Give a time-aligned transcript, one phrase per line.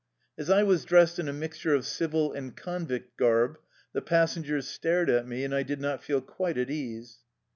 [0.35, 3.59] As I was dressed in a mixture of civil and convict garb,
[3.93, 7.19] the passengers stared at me, and I did not feel quite at ease.